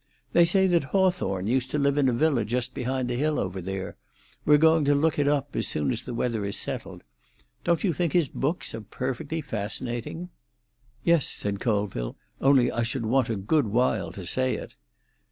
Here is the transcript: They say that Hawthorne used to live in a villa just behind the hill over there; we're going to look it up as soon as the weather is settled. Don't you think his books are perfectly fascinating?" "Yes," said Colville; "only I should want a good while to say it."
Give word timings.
They 0.33 0.45
say 0.45 0.65
that 0.65 0.85
Hawthorne 0.85 1.45
used 1.45 1.69
to 1.69 1.77
live 1.77 1.95
in 1.95 2.09
a 2.09 2.11
villa 2.11 2.43
just 2.43 2.73
behind 2.73 3.07
the 3.07 3.13
hill 3.17 3.37
over 3.37 3.61
there; 3.61 3.97
we're 4.45 4.57
going 4.57 4.83
to 4.85 4.95
look 4.95 5.19
it 5.19 5.27
up 5.27 5.55
as 5.55 5.67
soon 5.67 5.91
as 5.91 6.01
the 6.03 6.13
weather 6.15 6.43
is 6.43 6.57
settled. 6.57 7.03
Don't 7.63 7.83
you 7.83 7.93
think 7.93 8.13
his 8.13 8.27
books 8.27 8.73
are 8.73 8.81
perfectly 8.81 9.41
fascinating?" 9.41 10.29
"Yes," 11.03 11.27
said 11.27 11.59
Colville; 11.59 12.15
"only 12.41 12.71
I 12.71 12.81
should 12.81 13.05
want 13.05 13.29
a 13.29 13.35
good 13.35 13.67
while 13.67 14.11
to 14.13 14.25
say 14.25 14.55
it." 14.55 14.73